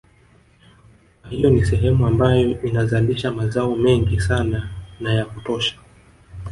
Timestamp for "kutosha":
5.25-5.75